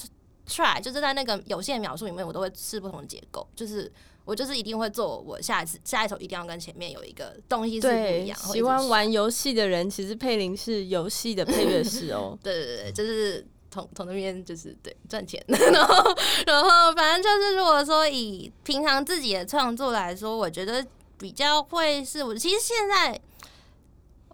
[0.49, 3.91] try，就是在那个有限描述里面，我都会试不同的结构，就是
[4.25, 8.39] 我就是一定会做，我下一次下一首一定要跟前面有一个东西是不一样。
[8.39, 12.39] 喜欢玩游戏的人，其实佩林是游戏的配乐师哦。
[12.43, 13.47] 对对对，就是。
[13.75, 20.87] 从从那边就是对赚钱， 然后然后反正就是，如果说以平常自己的创作来说，我觉得
[21.19, 23.21] 比较会是我其实现在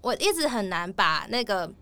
[0.02, 1.72] 我一直很难把那个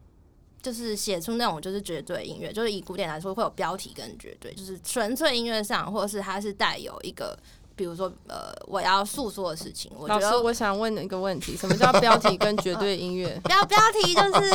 [0.63, 7.37] 就是写出那种就是绝对音乐，就是以古典来说会有标题跟绝对，就是纯粹音乐上，或是它是带有一个。
[7.79, 13.29] 比如说，呃，我要诉说的事情，我觉得老师，我想问一个问题：什么叫标题跟绝对音乐？
[13.47, 14.51] 标标题就是，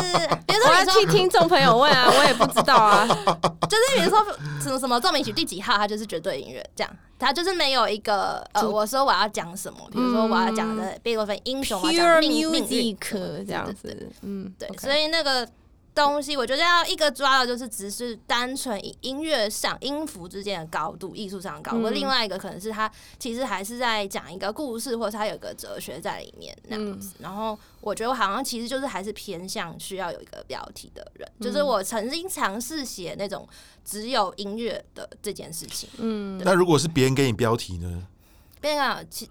[0.46, 3.08] 比如说你说替听众朋友问啊，我也不知道啊。
[3.70, 4.22] 就是比如说
[4.62, 12.98] 什么什么奏鸣曲第几号，它就是绝对音乐，这样，它就是没有一个呃，我说我要讲什么，比如说我要讲的贝多芬英雄，我要讲命命运
[13.48, 15.48] 这样子，嗯，对，所以那个。
[15.96, 21.90] 东西我觉得要一个抓的就是只是单纯以音乐上音符之间的高度，艺术上的高度。
[21.90, 27.14] 嗯、另外一个可能是他其实还是在讲一个故事，或者他有个哲学在里面那样子。
[27.20, 33.48] 嗯、然后我觉得我好像其实就是还是偏向需要有一个标题的人，嗯、就是我曾经尝试写那种
[33.86, 35.88] 只有音乐的这件事情。
[35.98, 38.08] 嗯，那如果是别人给你标题呢？
[38.60, 39.30] 别人啊其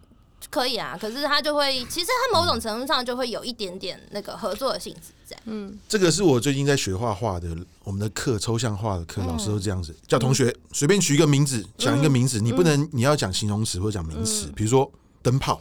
[0.53, 5.35] 可以啊，可是他就会，其实他某种程度上就会有一点点那个合作的性质在。
[5.47, 15.59] 嗯，这个是我最近在学画画的，我们的课抽象画的课，老师都这样子，叫同学随便取一个名字，讲一个名字，你不能你要讲形容词或者讲名词，比如说灯泡。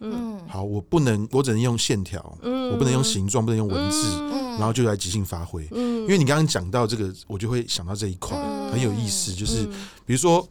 [0.00, 8.36] 嗯，好，我不能，我只能用线条，嗯，我不能用形状，不能用文字，嗯，然后就来即兴发挥，嗯，因为你刚刚讲到这个，我就会想到这一块
[8.70, 9.64] 很有意思，就是
[10.04, 10.46] 比如说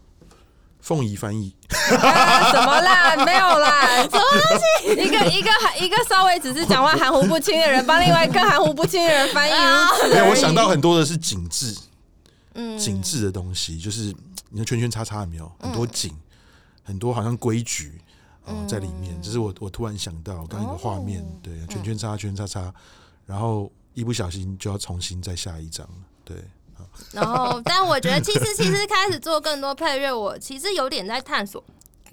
[0.84, 3.15] 凤仪翻译，怎么啦？
[3.26, 5.02] 没有啦，什么东西？
[5.02, 9.54] 一个一个一个稍微只是讲话含糊不清的人，帮另外一个含糊不清的人翻译，
[10.10, 11.74] 没有，我想到很多的是景致，
[12.56, 14.13] 嗯，景致的东西，就是
[14.50, 15.50] 你的圈圈叉叉有没有？
[15.62, 16.13] 很多景，
[16.84, 18.02] 很多好像规矩。
[18.46, 22.74] 哦，在里面，只是我我突然想到刚刚一个画面，对，圈圈叉圈叉叉，
[23.26, 25.88] 然后一不小心就要重新再下一张，
[26.26, 26.36] 对。
[27.13, 31.63] 然后，但我觉得其实 其实开始做更多配乐，我其实有点在探索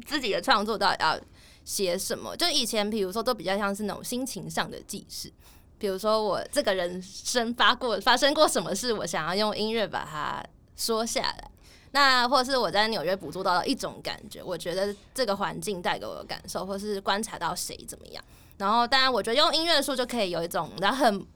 [0.06, 1.18] 自己的创作到底要
[1.64, 2.36] 写什么。
[2.36, 5.32] 就以前，比如说都比较像是那种心情上的记事，
[5.78, 10.44] 比如说我这个人生发过发生过什么事，我想要用音乐把它
[10.76, 11.50] 说下来。
[11.92, 18.22] 那或者是我在纽约捕捉到了一种感觉，我觉得这个环境带给我的感受，或是观察到谁怎么样。
[18.58, 21.26] 然后当然，我觉得用音乐书就可以有一种，然后很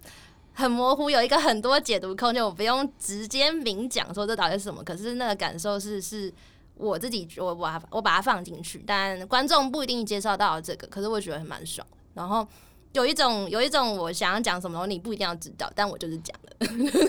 [0.55, 4.83] 很模糊，有一个很多解读空间，我不用直接明讲说这到底是什么。
[4.83, 6.33] 可是那个感受是是
[6.77, 11.87] 我自己，我把我把它放进去，但观众不一定接受到这个，可是我觉得还蛮爽。
[12.15, 12.47] 然后。
[12.95, 16.53] 有一种有一种我想要讲什么，你不一定要知道，但我就是讲了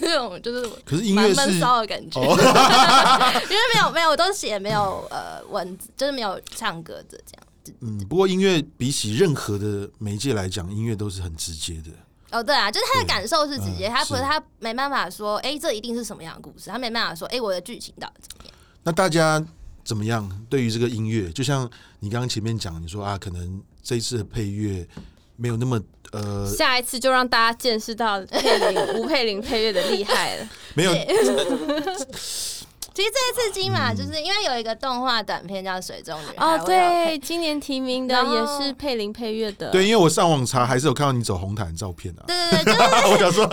[0.02, 2.26] 那种，就是可是音乐 闷骚的感觉，哦、
[3.46, 7.76] 因为没有没有我都写没有呃文字，就是没有唱歌的这样。
[7.82, 11.92] 嗯，不过音乐比起任何的媒介来讲，音乐都是很直接的。
[12.32, 18.54] 哦，对啊，就是他的感受是直接，他不是他没办法说，哎，这一定是什么样的故事，他没办法说，哎，我的剧情到底怎么样？
[18.84, 19.44] 那大家
[19.84, 20.30] 怎么样？
[20.50, 24.88] 对于这个音乐，就像你刚刚前面讲，你说啊，可能这一次的配乐。
[25.38, 25.78] 没有那么
[26.14, 30.48] 呃，下一次就让大家见识到佩林吴佩玲配乐的厉害了。
[30.74, 30.94] 没有，
[32.96, 39.70] 其实这一次金马就是因为有一个动画短片叫《水中女孩》哦，对，今年提名的也是佩林配乐的。
[39.70, 42.24] 对，因为我上网查，还是有看到你走红毯的照片啊。
[42.26, 43.46] 对对对，就是、 我想说，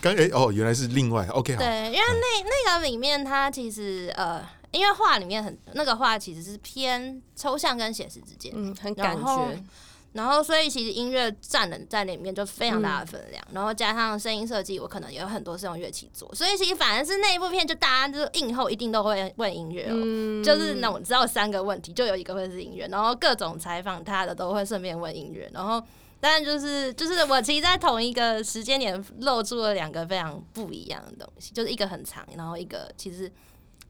[0.00, 1.58] 刚哎哦，原来是另外 OK 好。
[1.58, 9.62] 对，因为那那个里面，它其实呃，因为画里面很那个画其实是偏抽象跟写实之间，嗯，很感觉。
[10.12, 25.80] 然后，所以其实音乐占了在里面就非常大的分量，嗯、然后加上声音设计，我可能也有很多是用乐器做，所以其实反而是那一部片，就大家就映后一定都会问音乐哦，嗯、就是那我知道三个问题，就有一个会是音乐，然后各种采访他的都会顺便问音乐，然后
[26.18, 33.30] 当然就是就是我其实，在同一个时间点露出了两个非常不一样的东西，就是一个很长，然后一个其实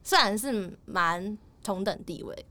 [0.03, 2.45] 算是蛮同等地位。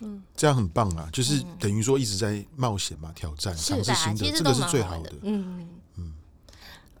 [0.00, 1.08] 嗯，这样很棒啊！
[1.12, 5.12] 就是等于说一直在冒险嘛，挑战，尝试新的，这个是最好的。
[5.22, 6.14] 嗯嗯。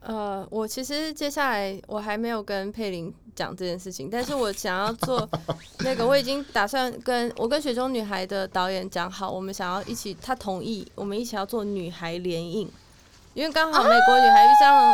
[0.00, 5.28] 呃，我其实接下来我还没有跟佩玲讲这件事情，但是我想要做
[5.80, 12.70] 那个，我已经打算跟我跟雪中女孩的导演讲好，我们想要一起，他同意我们一起要做女孩联映。
[13.38, 14.92] 因为刚好美国女孩遇上，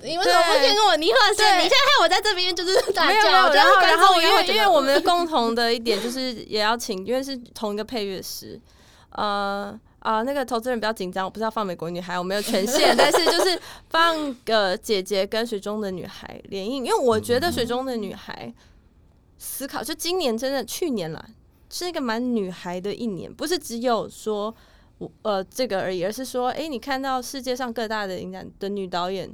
[0.00, 1.36] 你为什么不先跟我离婚？
[1.36, 3.08] 对，你现在害我在这边就是打架。
[3.08, 8.60] 没有然后然后因为因为我们的共同的一点就是也要请，因为是同一个配乐师。
[9.10, 13.56] 呃啊，那个投资人比较紧张，我不知道放美国女孩，我没有权限， 但是就是
[13.90, 18.52] 放个姐姐跟水中的女孩联映，因为我觉得水中的女孩
[19.38, 21.24] 思考，就今年真的去年啦，
[21.70, 24.52] 是一个蛮女孩的一年，不是只有说。
[25.22, 29.32] 呃，这个而已，而是说，哎，你看到世界上各大的影展的女导演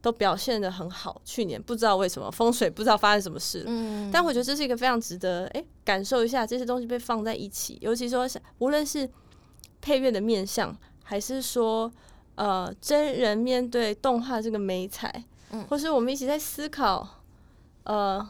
[0.00, 1.20] 都表现的很好。
[1.24, 8.24] 去年不知道为什么风水不知道发生什么事，嗯，但我觉得这是一个非常值得哎感受一下这些东西被放在一起，尤其说
[8.58, 9.08] 无论是
[9.80, 11.90] 配乐的面相，还是说
[12.36, 17.24] 呃真人面对动画这个美彩，嗯，或是我们一起在思考，
[17.82, 18.24] 呃，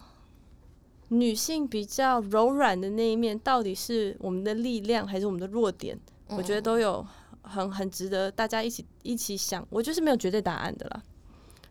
[1.08, 5.98] 女性比较柔软的那一面到底是我们的力量还是我们的弱点？
[6.36, 7.04] 我觉得都有
[7.42, 11.02] 很很值得大家一起一起想，我就是没有绝对答案的啦，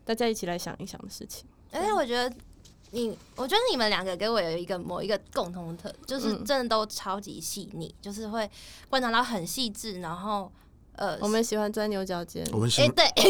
[0.06, 1.46] 大家一起来想一想的事情。
[1.72, 2.36] 而且我觉得
[2.92, 8.50] 你，我觉得你们两个给我有一个某一个共同特，就是真的都超级细腻，嗯、就是会
[8.90, 10.52] 观察到很细致，然后
[11.00, 12.46] 呃，我们喜欢钻牛角尖。
[12.52, 13.06] 我们喜哎，对。
[13.16, 13.26] 但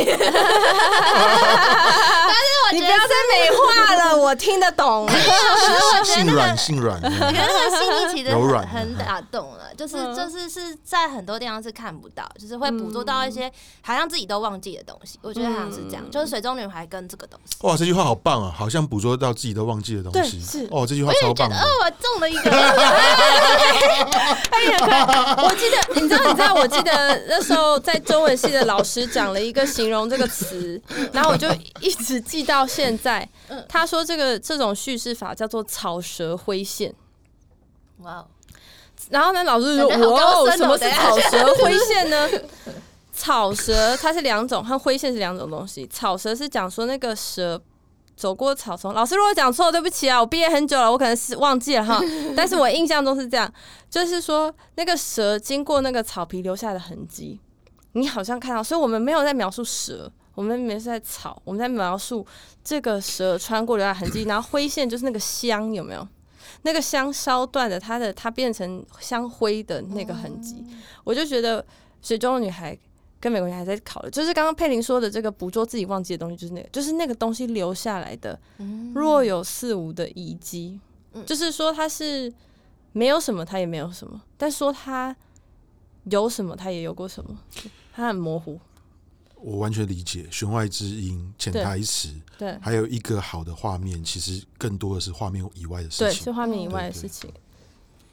[2.36, 5.08] 是我你不要再美化了，我听得懂。
[6.04, 13.52] 性软性软，我觉得那个心里其实柔软很打动了，就是就是是在很多地方是看不到，就是会捕捉到一些
[13.82, 15.20] 好像自己都忘记的东西。
[15.22, 17.56] 我觉得好像是这样，就是水中女孩跟这个东西。
[17.62, 18.52] 哇，这句话好棒啊！
[18.58, 20.42] 好像捕捉到自己都忘记的东西。
[20.42, 21.56] 是哦，这句话超棒的。
[21.56, 22.50] 哦，我中了一个。
[24.50, 24.78] 哎呀
[25.44, 30.82] 我记得，你知道，你知道，我记得那时候在中文系的老师讲了一个形容这个词，
[31.12, 31.48] 然后我就
[31.82, 33.28] 一直记到现在。
[33.68, 36.94] 他说这个这种叙事法叫做草蛇灰线。
[38.00, 38.26] 哇！
[39.10, 42.30] 然后呢，老师就说：“哇，什么是草蛇灰线呢？”
[43.14, 45.86] 草蛇它是两种，和灰线是两种东西。
[45.88, 47.62] 草蛇是讲说那个蛇。
[48.16, 52.02] 走过草丛，老师如果讲错，对不起啊，我毕业很久了，我可能是忘记了哈。
[52.36, 53.50] 但是我印象中是这样，
[53.90, 57.40] 就是说那个蛇经过那个草皮留下的痕迹，
[57.94, 62.26] 你好像看到，所以我们没有在描述蛇，我们没是在草，我们在描述
[62.64, 66.08] 这个蛇穿过留下痕迹，然后灰线就是那个香有没有？
[66.64, 70.66] 那个香烧断的，它的它变成香灰的那个痕迹，
[71.04, 71.66] 我就觉得
[72.02, 72.78] 水中的女孩。
[73.22, 78.40] 跟美国女孩在考虑，就是刚刚佩林说的这个捕捉自己忘记的东西，就是那个，就是那个东西留下来的
[78.94, 80.80] 若有似无的遗迹，
[81.26, 82.34] 就是说它是
[82.94, 85.14] 没有什么，它也没有什么，但说它
[86.06, 87.38] 有什么，它也有过什么，
[87.96, 88.60] 它很模糊。
[89.42, 97.32] 我完全理解弦外之音、潜台词，对，还有一个好的画面，其实更多的是画面以外的事情，对，是画面以外的事情。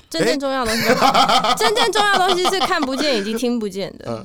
[0.09, 0.89] 真正重要的东西，
[1.59, 4.24] 真正重要的东西是看不见以及听不见的。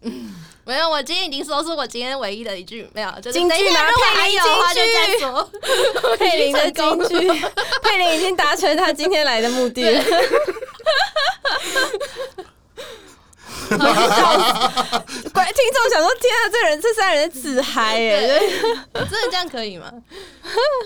[0.64, 3.80] 没有，我今天已经说是我今天唯一的一句没有，就是金句吗？
[4.16, 4.40] 佩玲
[4.72, 4.88] 金
[5.18, 7.28] 句，佩玲的金句，
[7.82, 9.82] 佩玲已经达成他今天来的目的
[13.70, 15.04] 了。
[15.56, 18.38] 听众想说：“天啊，这人这三人自嗨耶！
[18.92, 19.90] 真的这样可以吗？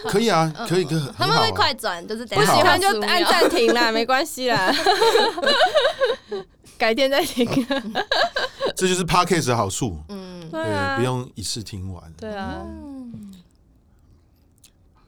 [0.09, 1.11] 可以啊，可以，可以。
[1.19, 4.73] 他们会快转，就是不喜欢就按暂停啦， 没关系啦。
[6.79, 7.47] ”改天再听，
[8.77, 9.99] 这就是 Podcast 的好处。
[10.09, 12.03] 嗯，对，不用一次听完。
[12.19, 12.63] 对啊。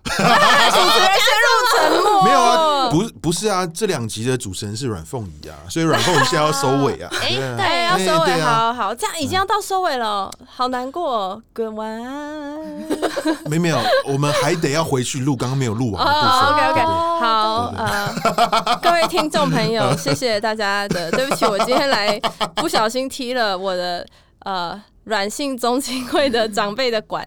[0.10, 1.46] 主持人陷入
[1.76, 2.22] 沉默。
[2.22, 7.08] 没有啊，不不是啊，这两集的主持人是阮凤仪啊，所以阮凤仪现在要收尾啊。
[7.22, 11.40] 哎，对，要收尾，好好，这样已经要到收尾了，好难过。
[11.52, 12.58] 哥晚安。
[13.46, 16.30] 没没有，我们还得要回去录刚刚没有录完的部分。
[16.52, 16.80] OK OK，
[17.20, 22.20] 好，呃，各位听众朋友，谢谢大家的，对不起，我今天来
[22.56, 24.06] 不小心踢了我的
[24.40, 27.26] 呃软性宗亲会的长辈的馆。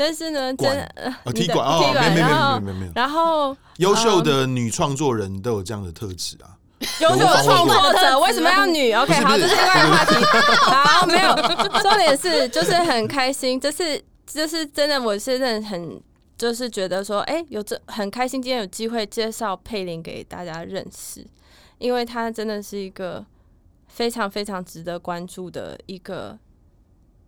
[0.00, 0.80] 但是呢，真
[1.24, 6.56] 呃踢馆哦，没没没没没没，然后优秀的女创作人都有这样的特质啊。
[7.02, 10.14] 优秀的创作者 为什么要女？OK，好，这是另外一个话题。
[10.64, 11.34] 好，没有，
[11.82, 16.00] 重点是就是很开心，这是这是真的，我是真的很
[16.38, 21.22] 就是觉得说，哎，有这很开心，今天有机会介绍佩林给大家认识，
[21.76, 23.22] 因为她真的是一个
[23.86, 26.38] 非常非常值得关注的一个。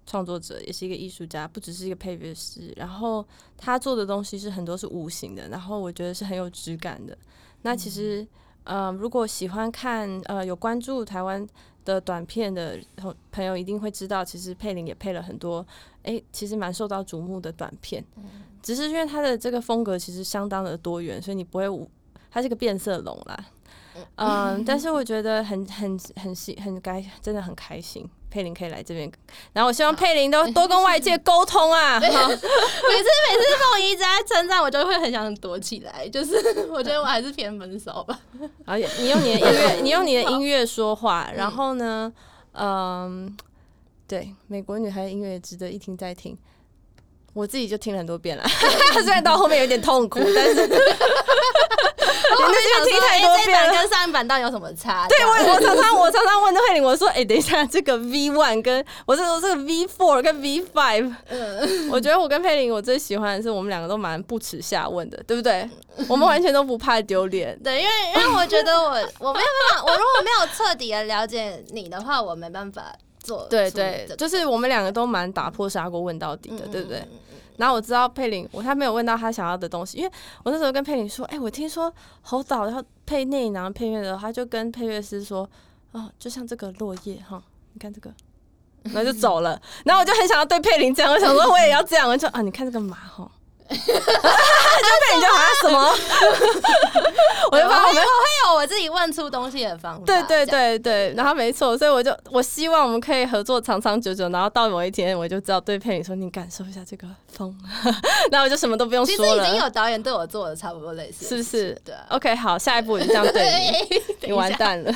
[0.06, 2.72] 创作者也是一个艺术家，不只是一个配乐师。
[2.76, 3.24] 然后
[3.56, 7.16] 他做的东西是很多是无形的，然后我觉得是很有质感的。
[7.62, 8.26] 那其实，
[8.64, 11.46] 呃，如果喜欢看呃有关注台湾
[11.84, 12.78] 的短片的
[13.30, 15.64] 朋友，一定会知道，其实佩林也配了很多，
[16.02, 18.04] 哎，其实蛮受到瞩目的短片。
[18.62, 21.88] 只是因为他的这个风格其实相当的多元，所以你不会无，
[22.30, 23.44] 他是个变色龙啦。
[24.14, 29.10] 嗯，但是 我觉得很很很喜很该真的很开心，佩林可以来这边，
[29.52, 32.00] 然后我希望佩林都多跟外界沟通啊。
[32.00, 32.46] 每次每次
[33.60, 36.34] 凤仪在称赞我，就会很想躲起来， 就是
[36.70, 38.18] 我觉得我还是偏闷骚吧。
[38.64, 42.10] 而且你用你的音乐， 你用你的音乐说话，然后呢，
[42.52, 43.36] 嗯，
[44.08, 46.36] 对，美国女孩的音乐也值得一听再听。
[47.34, 48.44] 我自己就听了很多遍了，
[49.02, 50.68] 虽然到后面有点痛苦，但是
[52.32, 53.72] 我那边听太多遍了。
[53.72, 55.06] 跟上一版到底有什么差？
[55.08, 61.12] 对，我我常常我常常问佩玲，我说：“哎，等一下，这个 V one 跟我这个这个 V four 跟 V five，
[61.90, 65.68] 我觉得我跟佩玲，我最喜欢的是我们两个都蛮不耻下问的，对不对？
[66.08, 67.58] 我们完全都不怕丢脸。
[67.62, 72.84] 对，因为因为我觉得我我没有办法，我如果没有彻底的了解你的话，我没办法。”
[73.22, 77.00] 做对对，就是我们两个都蛮打破砂锅问到底的，对不对？
[77.56, 81.92] 然后我知道佩玲，我他没有问到他想要的东西，因为我那时候跟佩玲说，哎，我听说
[82.22, 85.48] 侯导要配内囊配乐的，他就跟配乐师说，
[85.92, 87.42] 哦，就像这个落叶哈，
[87.72, 88.12] 你看这个，
[88.84, 89.60] 然后就走了。
[89.84, 93.30] 然后我就很想要对佩玲这样，我想说我也要这样，我就啊，你看这个马哈。
[93.70, 95.94] 就被你叫他什么？
[97.52, 98.02] 我就怕我们会
[98.46, 100.04] 有我我自己问出东西的方法。
[100.06, 107.52] 对对对对，然后没错，所以我就我希望我们可以合作长长久久，然后到某一天我就知道对佩你说，你感受一下这个风，
[108.30, 109.32] 那我就什么都不用说了。
[109.34, 111.76] 其实已经有导演对我做的差不多类似，是不是？
[111.84, 112.04] 对啊。
[112.10, 113.42] OK，好，下一步我就这样对
[113.90, 114.94] 你，你完蛋了。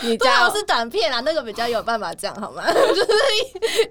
[0.00, 2.64] 你最好是短片啊，那个比较有办法这样好吗？
[2.72, 3.06] 就是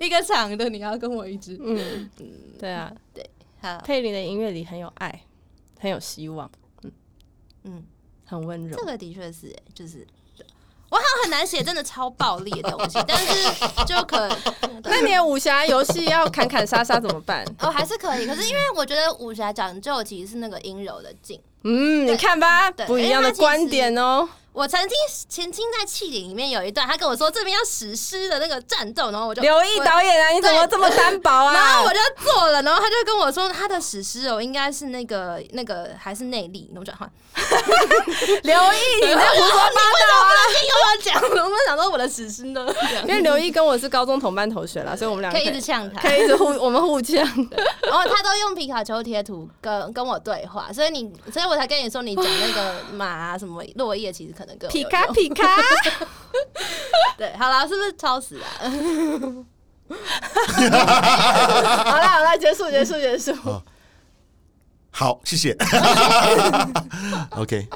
[0.01, 3.25] 一个长的，你要跟我一直，嗯嗯，对啊，对。
[3.75, 5.23] 好，佩林的音乐里很有爱，
[5.79, 6.49] 很有希望，
[6.83, 6.91] 嗯
[7.63, 7.83] 嗯，
[8.25, 8.77] 很温柔。
[8.77, 10.05] 这个的确是，就是
[10.89, 14.29] 我好像很难写真的超暴力的东西， 但是就可。
[14.83, 17.45] 那你的武侠游戏要砍砍杀杀怎么办？
[17.59, 18.25] 哦，还是可以。
[18.25, 21.39] 可是因为我觉得武侠讲究其实是那个阴柔的劲。
[21.63, 24.29] 嗯，你看吧，不一样的观点哦。
[24.57, 24.97] 我曾经
[25.29, 31.53] 曾经在气顶里面有一段，他跟我说这边要史诗的那个战斗，然后我就刘毅导演啊，你怎么这么单薄啊？
[31.53, 37.07] 然后我就做了，然后他就跟我说他的史诗哦，应该是那个那个还是内力，那种转换。
[38.41, 40.33] 刘毅，你在胡说八道啊！
[40.49, 42.65] 听我讲，我们想说我的史诗呢？
[43.07, 47.17] 因为刘毅跟我是高中同班同学啦，所以我们两个可以一直呛他，可以一直互我们互呛。
[47.85, 55.45] 然后他都用皮卡丘贴图跟跟我对话，所以你，所以我才跟你说，你讲那个马啊什么落叶，其实可能更皮卡皮卡。
[57.17, 58.49] 对，好啦，是不是超时啊？
[61.85, 63.33] 好啦好啦，结束结束结束。
[64.91, 65.55] 好，谢谢。
[67.31, 67.67] OK。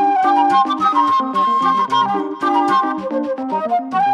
[3.94, 4.09] you.